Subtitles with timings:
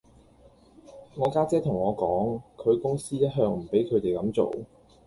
[1.15, 4.51] 我家姐同我講，佢公司一向唔俾佢地咁做